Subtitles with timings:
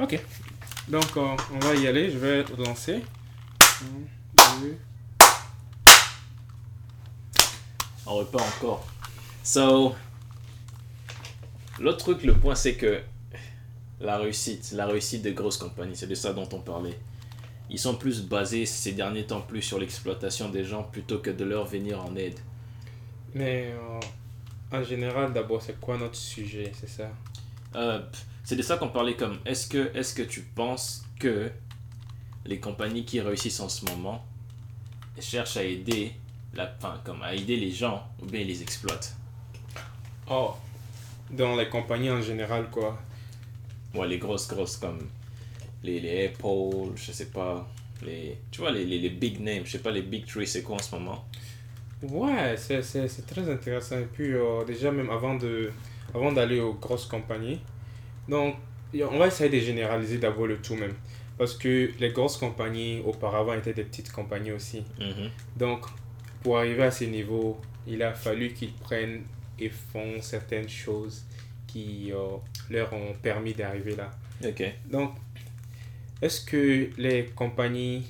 [0.00, 0.20] Ok.
[0.88, 2.10] Donc, euh, on va y aller.
[2.10, 3.02] Je vais lancer.
[3.60, 4.78] Un, deux.
[8.06, 8.86] On repart encore.
[9.44, 9.94] So,
[11.78, 13.00] l'autre truc, le point, c'est que
[14.00, 16.98] la réussite, la réussite des grosses compagnies, c'est de ça dont on parlait.
[17.70, 21.44] Ils sont plus basés ces derniers temps plus sur l'exploitation des gens plutôt que de
[21.44, 22.38] leur venir en aide.
[23.34, 24.00] Mais euh,
[24.76, 27.10] en général, d'abord, c'est quoi notre sujet C'est ça?
[27.76, 28.00] Euh,
[28.44, 31.50] c'est de ça qu'on parlait comme est-ce que, est que tu penses que
[32.44, 34.24] les compagnies qui réussissent en ce moment
[35.20, 36.12] cherchent à aider,
[36.54, 39.16] la, enfin, comme à aider les gens ou bien ils les exploitent?
[40.28, 40.54] Oh,
[41.30, 42.98] dans les compagnies en général, quoi.
[43.94, 45.08] Ouais, les grosses, grosses comme
[45.82, 47.68] les, les Apple, je sais pas,
[48.04, 50.62] les, tu vois, les, les, les big names, je sais pas, les big three, c'est
[50.62, 51.24] quoi en ce moment?
[52.02, 53.98] Ouais, c'est très intéressant.
[53.98, 55.70] Et puis, euh, déjà, même avant, de,
[56.14, 57.60] avant d'aller aux grosses compagnies,
[58.28, 58.56] donc,
[58.94, 60.94] on va essayer de généraliser d'abord le tout même.
[61.38, 64.84] Parce que les grosses compagnies, auparavant, étaient des petites compagnies aussi.
[65.00, 65.30] Mhm.
[65.56, 65.86] Donc,
[66.42, 69.22] pour arriver à ces niveaux, il a fallu qu'ils prennent
[69.58, 71.24] et font certaines choses
[71.66, 72.36] qui euh,
[72.70, 74.10] leur ont permis d'arriver là.
[74.44, 74.62] Ok.
[74.90, 75.14] Donc,
[76.20, 78.06] est-ce que les compagnies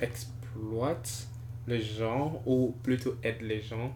[0.00, 1.26] exploitent
[1.66, 3.94] les gens ou plutôt aident les gens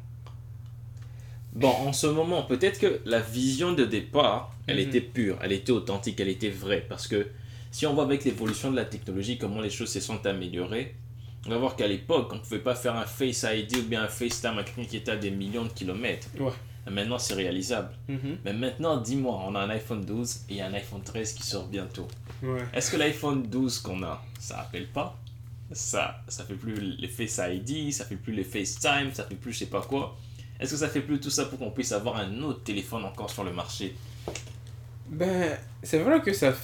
[1.53, 4.83] Bon, en ce moment, peut-être que la vision de départ, elle Mhm.
[4.89, 6.84] était pure, elle était authentique, elle était vraie.
[6.89, 7.27] Parce que
[7.73, 10.95] si on voit avec l'évolution de la technologie, comment les choses se sont améliorées,
[11.47, 14.03] on va voir qu'à l'époque, on ne pouvait pas faire un Face ID ou bien
[14.05, 16.28] un FaceTime à quelqu'un qui était à des millions de kilomètres.
[16.39, 16.53] Ouais.
[16.91, 17.91] Maintenant, c'est réalisable.
[18.45, 22.09] Mais maintenant, dis-moi, on a un iPhone 12 et un iPhone 13 qui sort bientôt.
[22.43, 22.61] Ouais.
[22.73, 25.17] Est-ce que l'iPhone 12 qu'on a, ça appelle pas?
[25.73, 29.53] Ça ça fait plus les Face ID, ça fait plus les FaceTime, ça fait plus
[29.53, 30.17] je sais pas quoi.
[30.61, 33.30] Est-ce que ça fait plus tout ça pour qu'on puisse avoir un autre téléphone encore
[33.30, 33.94] sur le marché?
[35.08, 36.55] Ben, c'est vrai que ça.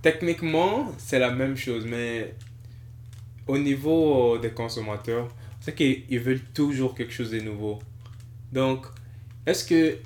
[0.00, 2.34] Techniquement, c'est la même chose, mais
[3.46, 5.28] au niveau des consommateurs,
[5.60, 7.78] c'est qu'ils ils veulent toujours quelque chose de nouveau.
[8.50, 8.86] Donc,
[9.46, 9.98] est-ce que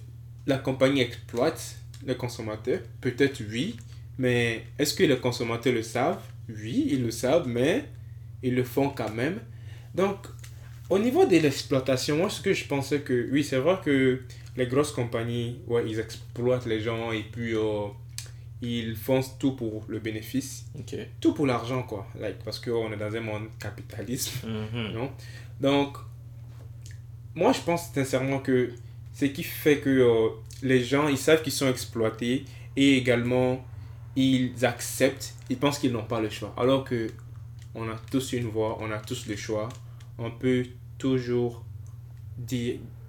[0.46, 3.76] la compagnie exploite les consommateurs Peut-être oui,
[4.18, 6.22] mais est-ce que les consommateurs le savent?
[6.48, 7.84] Oui, ils le savent, mais
[8.42, 9.40] ils le font quand même.
[9.94, 10.26] Donc,
[10.90, 14.22] au niveau de l'exploitation, moi, ce que je pensais que, oui, c'est vrai que
[14.56, 17.86] les grosses compagnies, ouais, ils exploitent les gens et puis euh,
[18.62, 20.66] ils font tout pour le bénéfice,
[21.20, 22.06] tout pour l'argent, quoi.
[22.18, 24.44] Like, parce qu'on est dans un monde capitaliste.
[24.44, 24.92] Mhm.
[24.94, 25.10] Non?
[25.60, 25.96] Donc,
[27.34, 28.70] moi, je pense sincèrement que
[29.12, 30.28] ce qui fait que euh,
[30.62, 32.44] les gens, ils savent qu'ils sont exploités
[32.76, 33.64] et également,
[34.16, 36.52] ils acceptent, ils pensent qu'ils n'ont pas le choix.
[36.56, 37.08] Alors que
[37.74, 39.68] on a tous une voix, on a tous le choix.
[40.18, 40.66] On peut
[40.98, 41.64] toujours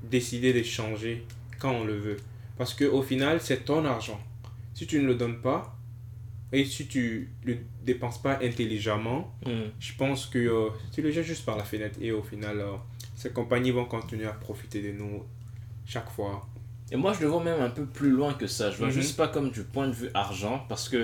[0.04, 1.26] décider de changer
[1.60, 2.18] quand on le veut.
[2.58, 4.20] Parce que au final, c'est ton argent.
[4.74, 5.76] Si tu ne le donnes pas,
[6.52, 9.72] et si tu ne le dépenses pas intelligemment, Mhm.
[9.80, 12.74] je pense que euh, tu le jettes juste par la fenêtre et au final, euh,
[13.16, 15.24] ces compagnies vont continuer à profiter de nous
[15.86, 16.48] chaque fois.
[16.92, 18.72] Et moi, je le vois même un peu plus loin que ça.
[18.72, 18.94] Je vois Mhm.
[18.94, 20.98] juste pas comme du point de vue argent, parce que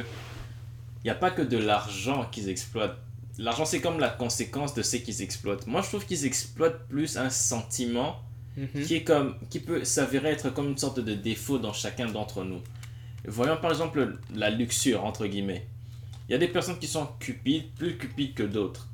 [1.04, 2.98] il n'y a pas que de l'argent qu'ils exploitent.
[3.38, 5.68] L'argent, c'est comme la conséquence de ce qu'ils exploitent.
[5.68, 8.22] Moi, je trouve qu'ils exploitent plus un sentiment
[8.86, 12.44] qui est comme qui peut s'avérer être comme une sorte de défaut dans chacun d'entre
[12.44, 12.62] nous.
[13.28, 15.68] Voyons par exemple la luxure entre guillemets.
[16.28, 18.88] Il y a des personnes qui sont cupides, plus cupides que d'autres.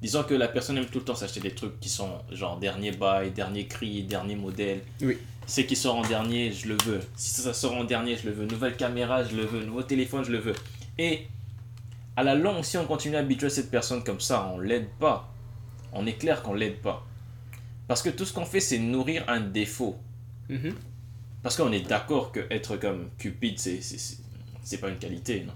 [0.00, 2.92] Disons que la personne aime tout le temps s'acheter des trucs qui sont genre dernier
[2.92, 4.80] bail, dernier cri, dernier modèle.
[5.00, 5.18] Oui.
[5.46, 7.00] C'est qui sort en dernier, je le veux.
[7.16, 8.44] Si ça sort en dernier, je le veux.
[8.44, 9.64] Nouvelle caméra, je le veux.
[9.64, 10.54] Nouveau téléphone, je le veux.
[10.98, 11.26] Et
[12.18, 15.32] à la longue, si on continue à habituer cette personne comme ça, on l'aide pas.
[15.92, 17.06] On est clair qu'on l'aide pas.
[17.86, 19.96] Parce que tout ce qu'on fait, c'est nourrir un défaut.
[20.48, 20.74] Mhm.
[21.44, 25.52] Parce qu'on est d'accord que être comme cupide, c'est, pas une qualité, non?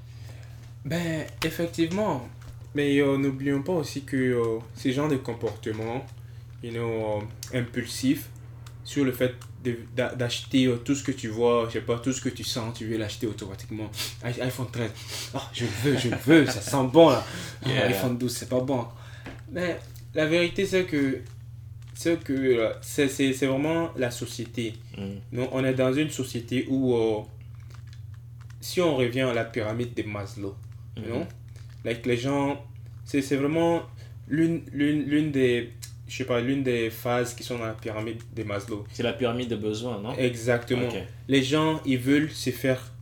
[0.84, 2.28] Ben, effectivement.
[2.76, 6.06] Mais euh, n'oublions pas aussi que euh, ces genres de comportements,
[6.62, 8.28] you know, euh, impulsifs,
[8.84, 9.34] sur le fait
[9.96, 12.76] d'acheter euh, tout ce que tu vois, je sais pas, tout ce que tu sens,
[12.76, 13.90] tu veux l'acheter automatiquement.
[14.24, 14.90] IPhone 13,
[15.34, 17.24] ah, je le veux, je le veux, ça sent bon là.
[17.64, 17.86] Ah, Yeah.
[17.88, 18.84] iPhone 12, c'est pas bon.
[19.52, 19.78] Mais
[20.14, 21.20] la vérité, c'est que
[21.94, 24.74] c'est que euh, c'est c'est- c'est vraiment la société.
[24.98, 25.42] Mm.
[25.52, 27.20] On est dans une société où, euh,
[28.60, 30.54] si on revient à la pyramide de Maslow,
[30.96, 31.08] Mhm.
[31.08, 31.26] non?
[31.84, 32.64] Like, les gens,
[33.04, 33.82] c'est c'est vraiment
[34.28, 35.70] l'une l'une- l'une des,
[36.12, 38.84] je sais pas, l'une des phases qui sont dans la pyramide de Maslow.
[38.92, 40.14] C'est la pyramide de besoins, non?
[40.18, 40.90] Exactement.
[41.26, 42.92] Les gens, ils veulent se faire,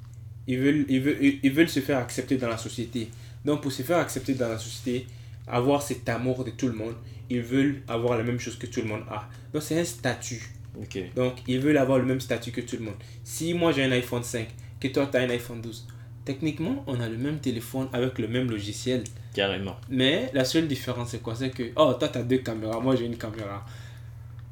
[0.47, 3.09] ils veulent, ils veulent, ils veulent se faire accepter dans la société.
[3.45, 5.09] Donc, pour se faire accepter dans la société,
[5.49, 6.95] avoir cet amour de tout le monde,
[7.29, 9.29] ils veulent avoir la même chose que tout le monde a.
[9.53, 10.49] Donc, c'est un statut.
[10.81, 11.13] Ok.
[11.17, 12.95] Donc, ils veulent avoir le même statut que tout le monde.
[13.25, 14.47] Si moi j'ai un iPhone 5,
[14.79, 15.89] que toi tu as un iPhone 12,
[16.25, 19.05] techniquement, on a le même téléphone avec le même logiciel.
[19.35, 19.77] Carrément.
[19.89, 21.35] Mais la seule différence, c'est quoi?
[21.35, 23.65] C'est que, oh, toi, tu as deux caméras, moi, j'ai une caméra.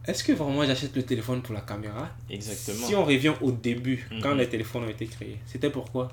[0.07, 2.09] Est-ce que vraiment j'achète le téléphone pour la caméra?
[2.31, 2.87] Exactement.
[2.87, 4.39] Si on revient au début, quand Mhm.
[4.39, 6.11] les téléphones ont été créés, c'était pourquoi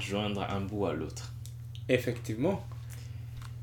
[0.00, 1.32] Joindre un bout à l'autre.
[1.88, 2.64] Effectivement.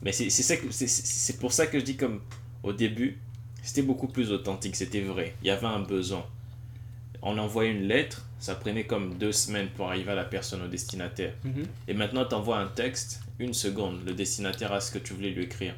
[0.04, 2.22] Mais c'est pour ça que je dis comme
[2.62, 3.18] au début,
[3.64, 5.34] c'était beaucoup plus authentique, c'était vrai.
[5.42, 6.24] Il y avait un besoin.
[7.30, 10.68] On envoyait une lettre, ça prenait comme deux semaines pour arriver à la personne, au
[10.68, 11.34] destinataire.
[11.44, 11.66] Mhm.
[11.90, 15.32] Et maintenant, tu envoies un texte, une seconde, le destinataire a ce que tu voulais
[15.32, 15.76] lui écrire.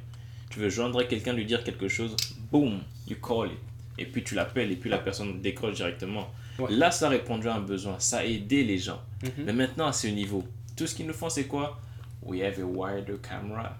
[0.51, 2.15] Tu veux joindre quelqu'un, lui dire quelque chose,
[2.51, 3.57] boom, you call it.
[3.97, 6.31] Et puis tu l'appelles et puis la personne décroche directement.
[6.59, 6.71] Ouais.
[6.71, 9.01] Là, ça répondait à un besoin, ça a aidé les gens.
[9.23, 9.45] Mhm.
[9.45, 10.45] Mais maintenant, à ce niveau,
[10.77, 11.81] tout ce qu'ils nous font, c'est quoi?
[12.21, 13.75] We have a wider camera.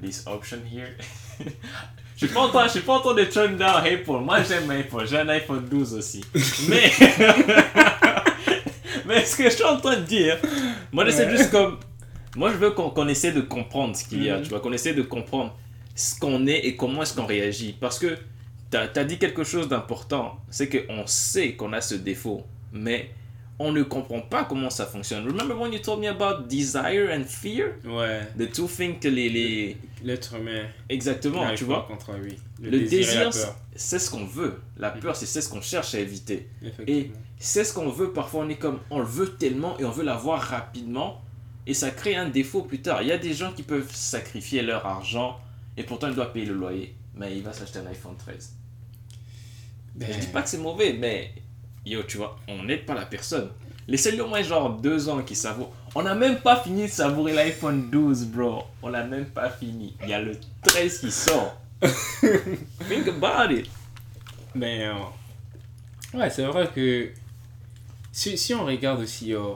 [0.00, 0.96] This option here.
[2.16, 4.24] Je suis pas en train, je suis pas en train de turn down Apple.
[4.24, 5.06] Moi, j'aime Apple.
[5.06, 6.24] J'ai un iPhone 12 aussi.
[6.66, 6.90] Mais,
[9.06, 10.38] mais ce que je suis en train de dire,
[10.92, 11.78] moi, c'est juste comme,
[12.34, 14.38] moi, je veux qu'on qu'on essaie de comprendre ce qu'il y a.
[14.38, 14.44] Mhm.
[14.44, 15.54] Tu vois, qu'on essaie de comprendre
[15.94, 17.76] ce qu'on est et comment est-ce qu'on réagit.
[17.78, 18.16] Parce que
[18.70, 20.38] tu as, dit quelque chose d'important.
[20.48, 23.10] C'est qu'on sait qu'on a ce défaut, mais
[23.58, 25.26] on ne comprend pas comment ça fonctionne.
[25.26, 27.74] Remember when you told me about desire and fear?
[27.84, 29.28] Ouais, The two things que les...
[29.28, 29.76] les...
[30.04, 30.66] l'être humain.
[30.88, 31.86] Exactement, tu vois?
[31.88, 32.12] Contre.
[32.60, 33.30] Le, désir et
[33.74, 34.60] c'est ce qu'on veut.
[34.76, 36.48] La peur, c'est c'est ce qu'on cherche à éviter.
[36.62, 37.16] Effectivement.
[37.38, 38.12] C'est ce qu'on veut.
[38.12, 41.22] Parfois, on est comme, on le veut tellement et on veut l'avoir rapidement.
[41.66, 43.02] Et ça crée un défaut plus tard.
[43.02, 45.40] Il y a des gens qui peuvent sacrifier leur argent
[45.76, 46.94] et pourtant ils doivent payer le loyer.
[47.14, 48.54] Mais il va s'acheter un iPhone 13.
[49.94, 51.32] Ben, Je dis pas que c'est mauvais, mais
[51.86, 53.48] yo, tu vois, on n'aide pas la personne.
[53.88, 55.72] Laissez-le au moins genre deux ans qui savourent.
[55.94, 58.64] On n'a même pas fini de savourer l'iPhone 12, bro.
[58.82, 59.94] On l'a même pas fini.
[60.02, 61.56] Il y a le 13 qui sort.
[62.88, 63.66] Think about it.
[64.54, 67.10] Mais euh, ouais, c'est vrai que
[68.12, 69.52] si, si on regarde aussi, euh,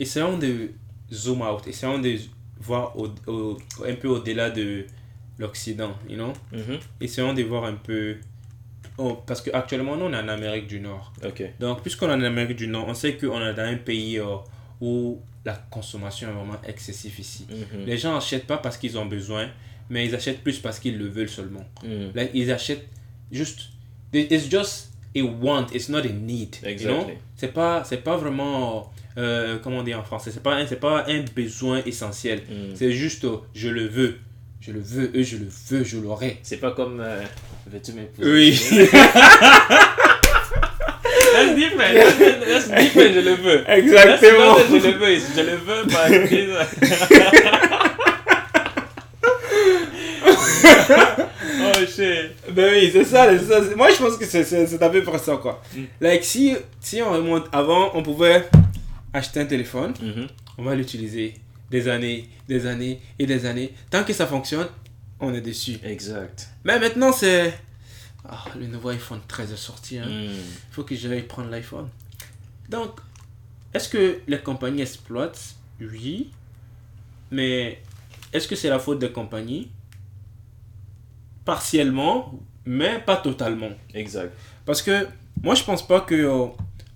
[0.00, 0.70] essayons de
[1.12, 2.16] zoom out, essayons de
[2.60, 4.86] voir au, au- un peu au-delà de
[5.38, 6.32] l'Occident, you know?
[6.52, 6.78] Mhm.
[7.00, 8.16] Essayons de voir un peu.
[8.98, 11.12] Oh, parce qu'actuellement, nous, on est en Amérique du Nord.
[11.24, 11.42] Ok.
[11.60, 14.36] Donc, puisqu'on est en Amérique du Nord, on sait qu'on est dans un pays euh,
[14.80, 17.46] où la consommation est vraiment excessive ici.
[17.50, 17.84] Mhm.
[17.86, 19.48] Les gens n'achètent pas parce qu'ils ont besoin,
[19.90, 21.64] mais ils achètent plus parce qu'ils le veulent seulement.
[21.84, 22.12] Mhm.
[22.14, 22.86] Like, ils achètent
[23.30, 23.68] juste.
[24.12, 26.56] It's just a want, it's not a need.
[26.56, 26.68] you know?
[27.00, 27.14] Exactly.
[27.36, 28.92] C'est pas, c'est pas vraiment.
[29.16, 30.30] euh, comment on dit en français?
[30.32, 32.42] C'est pas, un- c'est pas un besoin essentiel.
[32.48, 32.74] Mhm.
[32.74, 34.18] C'est juste euh, je le veux.
[34.66, 36.38] Je le veux, eux, je le veux, je l'aurai.
[36.42, 36.98] C'est pas comme.
[37.00, 37.20] euh,
[37.66, 38.32] Veux-tu m'épouser?
[38.32, 38.58] Oui.
[41.34, 41.94] That's different.
[41.94, 42.16] That's,
[42.70, 43.62] different, je le veux.
[43.70, 44.56] Exactement.
[44.70, 45.18] je le veux.
[45.36, 45.84] Je le veux,
[51.60, 52.32] oh shit.
[52.52, 53.60] Ben oui, c'est ça, c'est ça.
[53.76, 55.62] Moi, je pense que c'est, à peu près ça, quoi.
[55.74, 55.82] Mm.
[56.00, 58.48] Like, si, si on remonte avant, on pouvait
[59.12, 60.26] acheter un téléphone, Mhm.
[60.58, 61.34] on va l'utiliser
[61.70, 63.72] des années, des années et des années.
[63.90, 64.68] Tant que ça fonctionne,
[65.20, 65.78] on est dessus.
[65.82, 66.48] Exact.
[66.64, 67.54] Mais maintenant, c'est.
[68.28, 69.98] Ah, le nouveau iPhone 13 est sorti.
[69.98, 70.06] hein.
[70.06, 70.30] Mhm.
[70.30, 71.88] Il faut que j'aille prendre l'iPhone.
[72.68, 73.00] Donc,
[73.74, 75.54] est-ce que les compagnies exploitent?
[75.80, 76.30] Oui.
[77.30, 77.82] Mais
[78.32, 79.70] est-ce que c'est la faute des compagnies?
[81.44, 83.70] Partiellement, mais pas totalement.
[83.92, 84.32] Exact.
[84.64, 85.06] Parce que
[85.42, 86.46] moi, je pense pas que euh,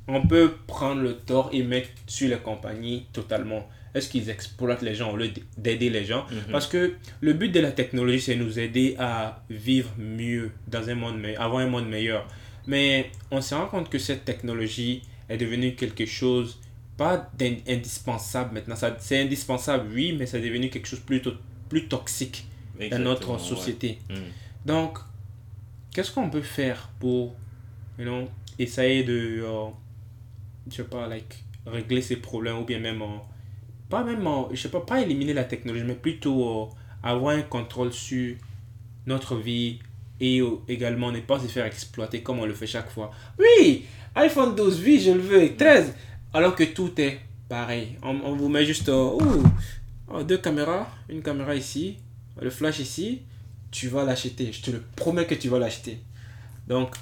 [0.06, 3.68] on peut prendre le tort et mettre sur les compagnies totalement.
[3.98, 6.24] Est-ce qu'ils exploitent les gens au lieu d'aider les gens?
[6.30, 6.52] Mhm.
[6.52, 10.94] Parce que le but de la technologie, c'est nous aider à vivre mieux dans un
[10.94, 12.26] monde meilleur, avoir un monde meilleur.
[12.66, 16.58] Mais on se rend compte que cette technologie est devenue quelque chose
[16.98, 18.74] pas d'indispensable maintenant.
[18.98, 21.32] C'est indispensable, oui, mais c'est devenu quelque chose plutôt
[21.68, 22.44] plus toxique
[22.76, 23.38] dans Exactement, notre ouais.
[23.38, 23.98] société.
[24.10, 24.16] Mhm.
[24.66, 24.98] Donc,
[25.94, 27.36] qu'est-ce qu'on peut faire pour,
[27.98, 28.28] you know,
[28.58, 29.66] essayer de, euh,
[30.70, 33.06] je sais pas, like, régler ces problèmes ou bien même, euh,
[33.88, 36.66] pas même, euh, je sais pas, pas éliminer la technologie, mais plutôt euh,
[37.02, 38.36] avoir un contrôle sur
[39.06, 39.78] notre vie
[40.20, 43.10] et euh, également ne pas se faire exploiter comme on le fait chaque fois.
[43.38, 45.94] Oui, iPhone 12, oui, je le veux, 13,
[46.34, 47.96] alors que tout est pareil.
[48.02, 49.18] On, vous met juste, euh,
[50.12, 51.98] oh, deux caméras, une caméra ici,
[52.40, 53.22] le flash ici,
[53.70, 54.52] tu vas l'acheter.
[54.52, 55.98] Je te le promets que tu vas l'acheter.
[56.66, 56.94] Donc,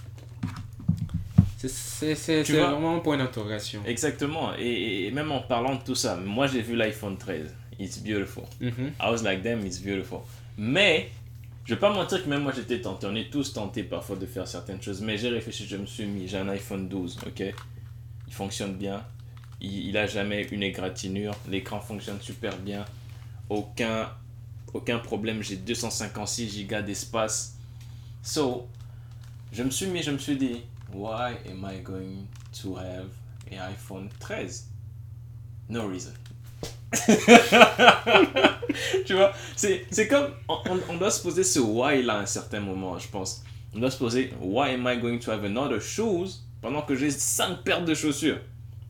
[1.68, 3.82] c'est- vraiment un point d'interrogation.
[3.86, 4.52] Exactement.
[4.58, 7.54] Et, et même en parlant de tout ça, moi j'ai vu l'iPhone 13.
[7.78, 8.44] It's beautiful.
[8.60, 8.92] Mhm.
[9.00, 10.20] I was like, damn, it's beautiful.
[10.56, 11.10] Mais,
[11.66, 13.06] je vais pas mentir que même moi j'étais tenté.
[13.06, 15.00] On est tous tentés parfois de faire certaines choses.
[15.02, 16.26] Mais j'ai réfléchi, je me suis mis.
[16.26, 17.42] J'ai un iPhone 12, ok?
[18.28, 19.04] Il fonctionne bien.
[19.60, 21.34] Il, il a jamais une égratignure.
[21.50, 22.84] L'écran fonctionne super bien.
[23.50, 24.10] Aucun,
[24.72, 25.42] aucun problème.
[25.42, 27.56] J'ai 256 gigas d'espace.
[28.22, 28.66] So,
[29.52, 30.62] je me suis mis, je me suis dit,
[30.92, 32.28] why am I going
[32.62, 33.10] to have
[33.50, 34.48] an iPhone 13
[35.68, 36.12] No reason.
[39.04, 42.60] tu vois, c'est comme, on, on, doit se poser ce why là à un certain
[42.60, 43.42] moment, je pense.
[43.74, 47.10] On doit se poser, why am I going to have another shoes pendant que j'ai
[47.10, 48.38] 5 paires de chaussures?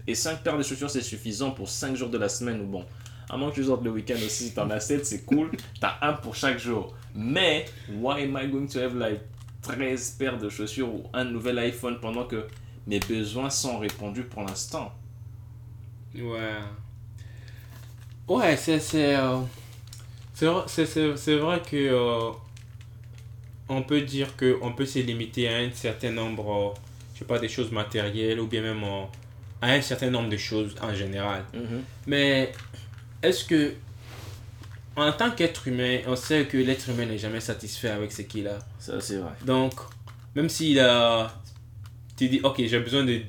[0.07, 2.85] Et 5 paires de chaussures, c'est suffisant pour 5 jours de la semaine ou bon.
[3.29, 5.51] À moins que tu sortes le week-end aussi, si t'en as 7, c'est cool.
[5.81, 6.95] T'as un pour chaque jour.
[7.15, 9.21] Mais, why am I going to have like
[9.63, 12.47] 13 paires de chaussures ou un nouvel iPhone pendant que
[12.87, 14.93] mes besoins sont répondus pour l'instant
[16.15, 16.59] Ouais.
[18.29, 18.81] Ouais, c'est.
[18.81, 19.41] C'est euh,
[20.67, 21.77] c'est vrai que.
[21.77, 22.31] Euh,
[23.69, 26.81] on peut dire qu'on peut se limiter à un certain nombre, euh,
[27.15, 28.85] je sais pas, des choses matérielles ou bien même
[29.61, 31.45] à un certain nombre de choses en général.
[31.53, 31.81] Mm-hmm.
[32.07, 32.53] Mais
[33.23, 33.75] est-ce que,
[34.97, 38.49] en tant qu'être humain, on sait que l'être humain n'est jamais satisfait avec ce qu'il
[38.49, 38.59] a.
[38.79, 39.33] Ça, c'est vrai.
[39.45, 39.75] Donc,
[40.35, 41.33] même s'il a.
[42.17, 43.21] Tu dis, ok, j'ai besoin de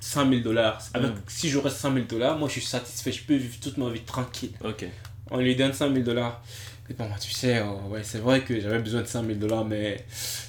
[0.00, 0.78] 100 000 dollars.
[0.94, 1.08] Mm.
[1.28, 4.00] Si j'aurais 100 000 dollars, moi je suis satisfait, je peux vivre toute ma vie
[4.00, 4.52] tranquille.
[4.64, 4.86] Ok.
[5.30, 6.42] On lui donne 100 000 dollars.
[6.90, 9.64] Et bon, tu sais, oh, ouais, c'est vrai que j'avais besoin de 100 000 dollars,
[9.64, 10.04] mais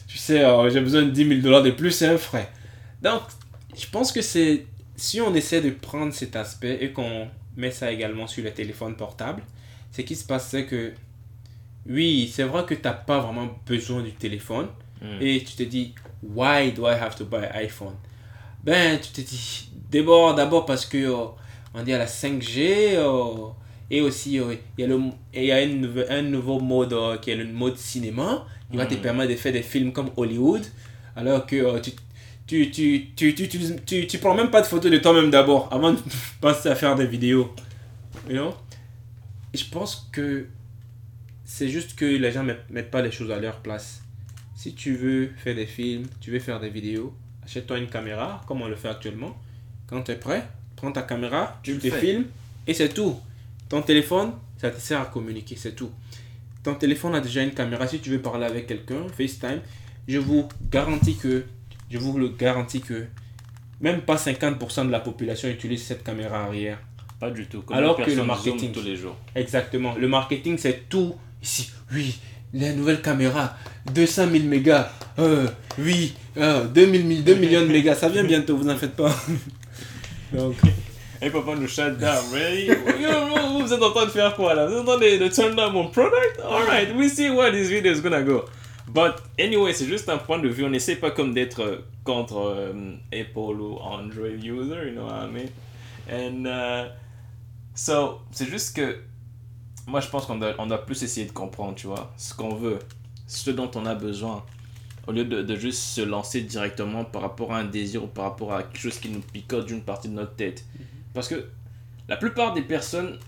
[0.08, 2.50] tu sais, oh, j'ai besoin de 10 000 dollars de plus, c'est un frais.
[3.01, 3.22] Donc,
[3.77, 4.65] je pense que c'est.
[4.96, 7.27] Si on essaie de prendre cet aspect et qu'on
[7.58, 9.43] met ça également sur le téléphone portable,
[9.93, 10.91] ce qui se passe, c'est que.
[11.88, 14.67] Oui, c'est vrai que tu n'as pas vraiment besoin du téléphone.
[15.01, 15.21] Mm.
[15.21, 17.95] Et tu te dis, why do I have to buy iPhone?
[18.63, 21.35] Ben, tu te dis, d'abord, d'abord parce que oh,
[21.73, 23.53] on dit à la 5G, oh,
[23.91, 25.00] et aussi oh, il y a, le,
[25.33, 29.01] il y a un, nouveau mode qui est le mode cinéma, qui va te mm.
[29.01, 30.63] permettre de faire des films comme Hollywood,
[31.15, 31.91] alors que tu,
[32.47, 33.47] tu, tu, tu, tu,
[33.85, 36.00] tu, tu, prends même pas de photos de toi-même d'abord, avant de
[36.41, 37.53] penser à faire des vidéos.
[38.29, 38.53] You know?
[39.53, 40.48] Je pense que
[41.45, 44.01] c'est juste que les gens ne mettent pas les choses à leur place.
[44.55, 48.62] Si tu veux faire des films, tu veux faire des vidéos, achète-toi une caméra, comme
[48.62, 49.38] on le fait actuellement.
[49.88, 52.25] Quand tu es prêt, prends ta caméra, tu te filmes
[52.65, 53.19] et c'est tout.
[53.69, 55.91] Ton téléphone, ça te sert à communiquer, c'est tout.
[56.63, 57.88] Ton téléphone a déjà une caméra.
[57.88, 59.60] Si tu veux parler avec quelqu'un, FaceTime,
[60.07, 61.45] je vous garantis que,
[61.91, 63.05] je vous le garantis que
[63.81, 66.79] même pas 50% de la population utilise cette caméra arrière.
[67.20, 67.63] Pas du tout.
[67.72, 68.72] Alors que le marketing.
[68.72, 69.15] tous les jours.
[69.36, 69.96] Exactement.
[69.98, 71.72] Le marketing, c'est tout ici.
[71.93, 72.20] Oui,
[72.53, 73.55] la nouvelle caméra,
[73.93, 74.91] 200 000 mégas.
[75.20, 75.48] Euh,
[75.79, 77.96] oui, euh, 2, 2 millions de mégas.
[77.96, 79.13] Ça vient bientôt, vous en faites pas.
[80.34, 80.55] Donc.
[81.22, 82.67] Hey papa nous shut down, really?
[82.67, 84.65] vous êtes en train de faire quoi là?
[84.65, 86.41] Vous êtes en train de, turn down mon product?
[86.43, 88.43] Alright, we see where this video is gonna go.
[88.89, 90.65] But anyway, c'est juste un point de vue.
[90.65, 92.74] On n'essaie pas comme d'être euh, contre euh,
[93.13, 95.50] Apple ou Android user, you know what I mean?
[96.12, 96.89] And uh,
[97.75, 99.00] so, c'est juste que
[99.88, 102.56] moi je pense qu'on doit, on doit plus essayer de comprendre, tu vois, ce qu'on
[102.56, 102.80] veut,
[103.27, 104.44] ce dont on a besoin,
[105.08, 108.25] au lieu de, de, juste se lancer directement par rapport à un désir ou par
[108.25, 110.63] rapport à quelque chose qui nous picote d'une partie de notre tête.
[110.63, 110.84] Mm-hmm.
[111.13, 111.46] Parce que
[112.08, 113.20] la plupart des personnes,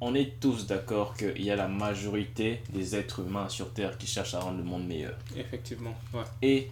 [0.00, 4.06] on est tous d'accord qu'il y a la majorité des êtres humains sur Terre qui
[4.06, 5.16] cherchent à rendre le monde meilleur.
[5.36, 6.24] Effectivement, ouais.
[6.42, 6.70] Et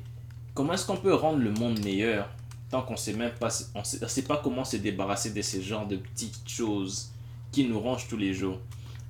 [0.54, 2.28] comment est-ce qu'on peut rendre le monde meilleur
[2.72, 5.86] tant qu'on sait même pas, on sait, sait pas comment se débarrasser de ces genres
[5.86, 7.10] de petites choses
[7.52, 8.58] qui nous rangent tous les jours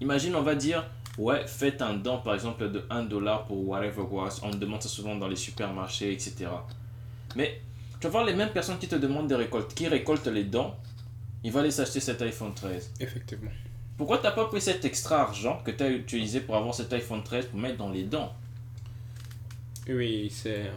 [0.01, 0.85] Imagine, on va dire,
[1.17, 4.41] ouais, faites un don par exemple de 1 dollar pour whatever was.
[4.43, 6.47] On demande ça souvent dans les supermarchés, etc.
[7.37, 7.61] Mais
[8.01, 10.75] tu vas voir les mêmes personnes qui te demandent des récoltes, qui récoltent les dons,
[11.45, 12.95] ils vont aller s'acheter cet iPhone 13.
[12.99, 13.51] Effectivement.
[13.97, 16.93] Pourquoi tu n'as pas pris cet extra argent que tu as utilisé pour avoir cet
[16.93, 18.31] iPhone 13 pour mettre dans les dons?
[19.89, 20.73] Oui, c'est.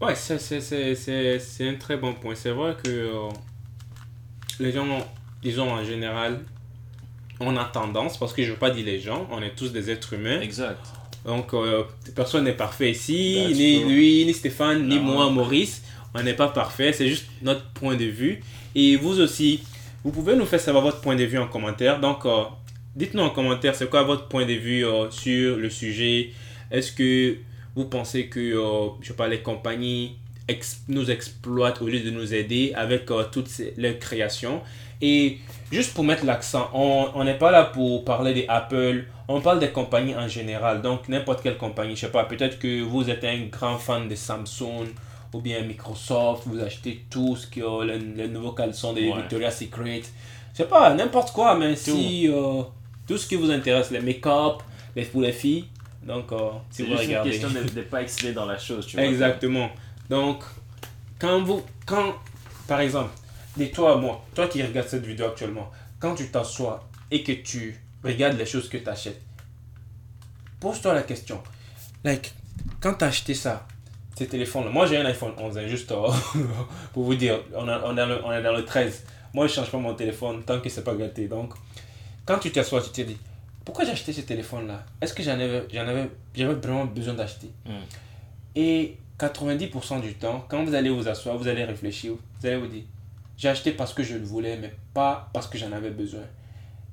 [0.00, 2.34] Ouais, c'est un très bon point.
[2.34, 3.28] C'est vrai que euh,
[4.58, 4.86] les gens,
[5.42, 6.40] disons en général,
[7.38, 9.72] on a tendance, parce que je ne veux pas dire les gens, on est tous
[9.72, 10.40] des êtres humains.
[10.40, 10.80] Exact.
[11.26, 15.82] Donc, euh, personne n'est parfait ici, ni lui, ni Stéphane, ni moi, Maurice.
[16.14, 18.42] On n'est pas parfait, c'est juste notre point de vue.
[18.74, 19.62] Et vous aussi,
[20.02, 22.00] vous pouvez nous faire savoir votre point de vue en commentaire.
[22.00, 22.44] Donc, euh,
[22.96, 26.30] dites-nous en commentaire, c'est quoi votre point de vue sur le sujet?
[26.70, 27.36] Est-ce que
[27.80, 28.56] vous pensez que,
[29.00, 30.16] je sais pas, les compagnies
[30.88, 34.60] nous exploitent au lieu de nous aider avec toutes ces, leurs créations?
[35.02, 35.38] Et
[35.72, 39.70] juste pour mettre l'accent, on n'est pas là pour parler des Apple, on parle des
[39.70, 40.82] compagnies en général.
[40.82, 44.14] Donc n'importe quelle compagnie, je sais pas, peut-être que vous êtes un grand fan de
[44.14, 44.88] Samsung
[45.32, 50.02] ou bien Microsoft, vous achetez tout ce qui est les, nouveaux caleçons de Victoria's Secret.
[50.52, 51.92] Je sais pas, n'importe quoi, mais tout.
[51.92, 52.62] si euh,
[53.06, 54.62] tout ce qui vous intéresse, les make-up,
[54.96, 55.66] les pour les filles.
[56.02, 57.32] Donc, euh, si vous regardez.
[57.32, 59.06] C'est une question de ne pas exceller dans la chose, tu vois.
[59.06, 59.70] Exactement.
[60.08, 60.42] Donc,
[61.18, 62.14] quand vous, quand,
[62.66, 63.10] par exemple,
[63.58, 67.78] et toi, moi, toi qui regardes cette vidéo actuellement, quand tu t'assois et que tu
[68.02, 69.20] regardes les choses que tu achètes,
[70.58, 71.42] pose-toi la question.
[72.04, 72.32] Like,
[72.80, 73.66] quand tu as acheté ça,
[74.16, 76.08] ces téléphones-là, moi j'ai un iPhone 11, hein, juste euh,
[76.92, 79.04] pour vous dire, on, on, est dans le, on est dans le 13.
[79.34, 81.28] moi je change pas mon téléphone tant que c'est pas gâté.
[81.28, 81.54] Donc,
[82.24, 83.18] quand tu t'assois, tu te dis,
[83.70, 84.84] pourquoi j'ai acheté ce téléphone-là?
[85.00, 87.52] Est-ce que j'en avais, j'en avais, j'avais vraiment besoin d'acheter?
[87.64, 87.70] Mm.
[88.56, 92.66] Et 90% du temps, quand vous allez vous asseoir, vous allez réfléchir, vous allez vous
[92.66, 92.82] dire,
[93.36, 96.22] j'ai acheté parce que je le voulais, mais pas parce que j'en avais besoin.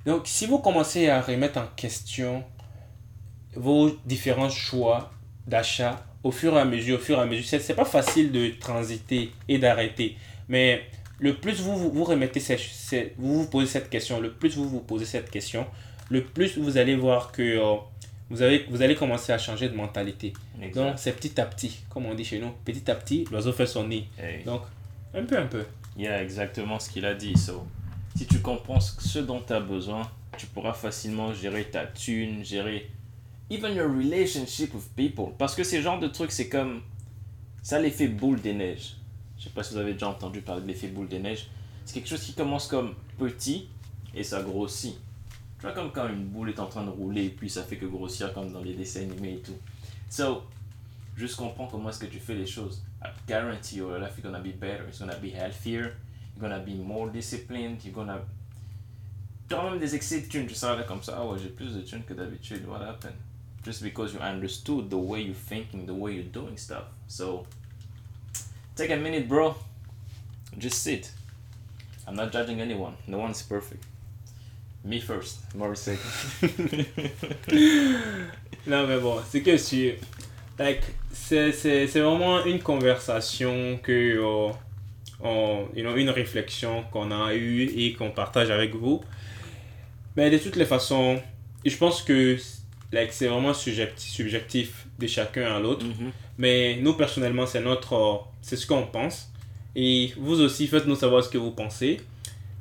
[0.05, 2.43] Donc, si vous commencez à remettre en question
[3.55, 5.12] vos différents choix
[5.48, 8.31] d'achat au fur et à mesure, au fur et à mesure, c'est, c'est pas facile
[8.31, 10.15] de transiter et d'arrêter.
[10.48, 10.84] Mais
[11.17, 14.55] le plus vous vous, vous remettez, ces- ces- vous vous posez cette question, le plus
[14.55, 15.65] vous vous posez cette question,
[16.10, 17.76] le plus vous allez voir que euh,
[18.30, 20.34] vous, avez, vous allez commencer à changer de mentalité.
[20.62, 20.76] Exact.
[20.76, 22.52] Donc, c'est petit à petit, comme on dit chez nous.
[22.66, 24.08] Petit à petit, l'oiseau fait son nid.
[24.20, 24.44] Hey.
[24.44, 24.62] Donc,
[25.14, 25.66] un peu, un peu.
[25.96, 27.38] Il y a exactement ce qu'il a dit.
[27.38, 27.66] So,
[28.16, 32.44] si tu comprends ce ce dont tu as besoin, tu pourras facilement gérer ta thune,
[32.44, 32.90] gérer
[33.50, 35.34] even your relationship with people.
[35.38, 36.82] Parce que ces genres de trucs, c'est comme.
[37.64, 38.96] Ça l'effet boule des neiges.
[39.38, 41.48] Je sais pas si vous avez déjà entendu parler de l'effet boule des neiges.
[41.84, 43.68] C'est quelque chose qui commence comme petit
[44.16, 44.98] et ça grossit.
[45.60, 47.78] Tu vois, comme quand une boule est en train de rouler et puis ça fait
[47.78, 49.58] que grossir comme dans les dessins animés et tout.
[50.10, 50.44] So,
[51.16, 52.84] juste comprends comment est-ce que tu fais les choses.
[53.04, 54.86] I guarantee your life is gonna be better.
[54.88, 55.96] It's gonna be healthier.
[56.36, 57.84] You're gonna be more disciplined.
[57.84, 58.20] You're gonna.
[59.50, 60.46] Tu auras même des excès de thunes.
[60.46, 61.16] Tu seras comme ça.
[61.18, 62.68] Ah ouais, j'ai plus de thunes que d'habitude.
[62.68, 63.16] What happened?
[63.66, 66.86] Just because you understood the way you're thinking, the way you're doing stuff.
[67.08, 67.46] So,
[68.76, 69.56] take a minute, bro.
[70.58, 71.12] Just sit.
[72.08, 72.96] I'm not judging anyone.
[73.08, 73.84] No one's perfect.
[74.88, 75.39] Me first.
[75.56, 76.84] Maurice second.
[78.67, 79.91] Non, mais bon, c'est que si.
[80.60, 83.91] Like, c'est c'est- c'est vraiment une conversation que.
[84.17, 84.51] euh,
[85.20, 89.03] on, you know, une réflexion qu'on a eue et qu'on partage avec vous.
[90.15, 91.20] Mais de toutes les façons,
[91.65, 92.38] je pense que
[92.91, 95.86] like, c'est vraiment subjectif, subjectif de chacun à l'autre.
[95.86, 96.12] Mhm.
[96.38, 98.25] Mais nous, personnellement, c'est notre.
[98.41, 99.29] c'est ce qu'on pense.
[99.75, 102.00] Et vous aussi, faites-nous savoir ce que vous pensez.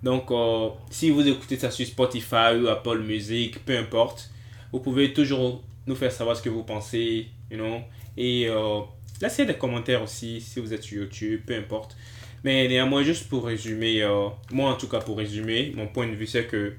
[0.06, 4.30] Donc, euh, si vous écoutez ça sur Spotify ou Apple Music, peu importe,
[4.70, 7.80] vous pouvez toujours nous faire savoir ce que vous pensez, you know.
[8.16, 8.82] Et euh,
[9.20, 11.96] laissez des commentaires aussi si vous êtes sur YouTube, peu importe.
[12.44, 16.14] Mais néanmoins, juste pour résumer, euh, moi en tout cas pour résumer, mon point de
[16.14, 16.74] vue c'est que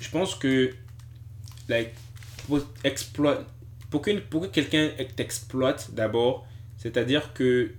[0.00, 0.70] je pense que
[1.68, 1.90] like,
[2.46, 2.60] pour,
[3.90, 6.46] pour, qu'une- pour que quelqu'un t'exploite d'abord,
[6.78, 7.70] c'est-à-dire que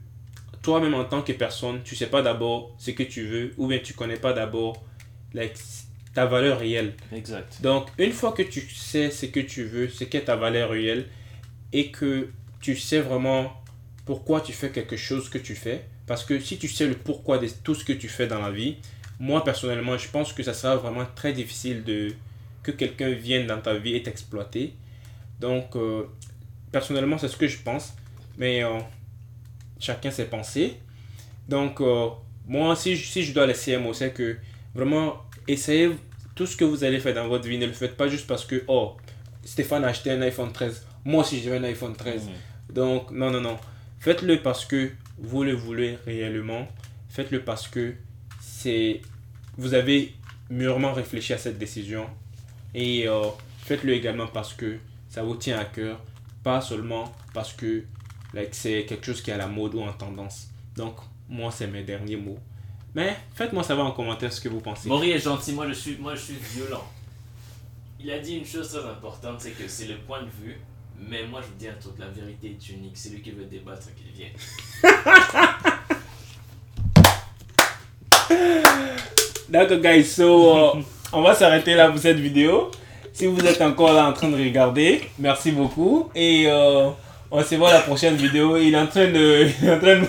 [0.64, 3.80] toi-même en tant que personne, tu sais pas d'abord ce que tu veux ou bien
[3.80, 4.84] tu connais pas d'abord
[5.34, 5.56] like,
[6.14, 6.94] ta valeur réelle.
[7.12, 7.62] Exact.
[7.62, 11.08] Donc, une fois que tu sais ce que tu veux, ce qu'est ta valeur réelle,
[11.74, 12.30] et que
[12.62, 13.52] tu sais vraiment
[14.06, 17.38] pourquoi tu fais quelque chose que tu fais, parce que si tu sais le pourquoi
[17.40, 18.78] de tout ce que tu fais dans la vie,
[19.20, 22.14] moi personnellement, je pense que ça sera vraiment très difficile de
[22.62, 24.74] que quelqu'un vienne dans ta vie et t'exploiter.
[25.40, 26.04] Donc, euh,
[26.72, 27.94] personnellement, c'est ce que je pense,
[28.38, 28.80] mais euh,
[29.84, 30.80] chacun ses pensées.
[31.48, 32.10] Donc, euh,
[32.48, 34.38] moi, si je, si je dois laisser un mot, c'est que
[34.74, 35.92] vraiment, essayez
[36.36, 38.46] tout ce que vous allez faire dans votre vie, ne le faites pas juste parce
[38.46, 38.96] que, oh,
[39.44, 40.86] Stéphane a acheté un iPhone 13.
[41.06, 42.26] Moi aussi, j'ai un iPhone 13.
[42.26, 42.32] Mhm.
[42.74, 43.58] Donc, non, non, non.
[44.00, 46.68] Faites-le parce que vous le voulez réellement.
[47.10, 47.94] Faites-le parce que
[48.42, 49.02] c'est
[49.58, 50.14] vous avez
[50.50, 52.08] mûrement réfléchi à cette décision.
[52.74, 53.24] Et euh,
[53.66, 54.78] faites-le également parce que
[55.10, 56.00] ça vous tient à cœur.
[56.44, 57.84] Pas seulement parce que
[58.34, 60.48] like, c'est quelque chose qui est à la mode ou en tendance.
[60.76, 60.96] Donc,
[61.30, 62.40] moi, c'est mes derniers mots.
[62.96, 64.88] Mais faites-moi savoir en commentaire ce que vous pensez.
[64.88, 66.84] Maury est gentil, moi je suis, moi je suis violent.
[68.00, 70.60] Il a dit une chose très importante, c'est que c'est le point de vue,
[71.00, 73.46] mais moi je vous dis un truc, la vérité est unique, c'est lui qui veut
[73.46, 74.34] débattre qu'il vienne.
[79.50, 80.04] D'accord, guys.
[80.04, 82.72] So, euh, on va s'arrêter là pour cette vidéo.
[83.12, 86.10] Si vous êtes encore là en train de regarder, merci beaucoup.
[86.16, 86.90] Et euh,
[87.36, 88.58] on se voit à la prochaine vidéo.
[88.58, 89.50] Il est en train de.
[89.62, 90.08] Il est en train de.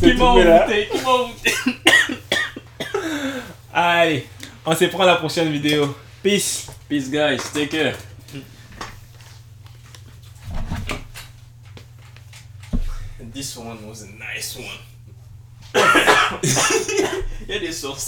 [0.00, 1.52] Qui m'a envoûté, qui m'a envoûté.
[3.72, 4.26] Allez,
[4.66, 5.96] on se prend à la prochaine vidéo.
[6.22, 6.66] Peace.
[6.88, 7.94] Peace guys, take care.
[13.32, 14.64] This one was a nice one.
[17.48, 18.04] Il y a des sourcils.